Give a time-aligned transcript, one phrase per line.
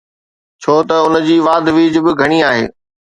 [0.61, 2.65] ڇو ته ان جي واڌ ويجهه به گهڻي آهي.